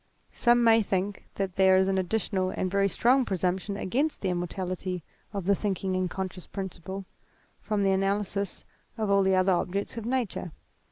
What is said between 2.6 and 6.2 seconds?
very strong presumption against the immortality of the thinking and